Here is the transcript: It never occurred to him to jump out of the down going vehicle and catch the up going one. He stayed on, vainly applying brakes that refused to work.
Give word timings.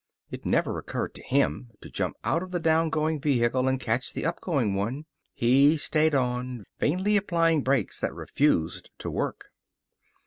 It 0.31 0.47
never 0.47 0.79
occurred 0.79 1.13
to 1.13 1.21
him 1.21 1.73
to 1.81 1.89
jump 1.91 2.15
out 2.23 2.41
of 2.41 2.49
the 2.49 2.59
down 2.59 2.89
going 2.89 3.19
vehicle 3.21 3.67
and 3.67 3.79
catch 3.79 4.13
the 4.13 4.25
up 4.25 4.41
going 4.41 4.73
one. 4.73 5.05
He 5.35 5.77
stayed 5.77 6.15
on, 6.15 6.63
vainly 6.79 7.17
applying 7.17 7.61
brakes 7.61 7.99
that 7.99 8.15
refused 8.15 8.89
to 8.97 9.11
work. 9.11 9.49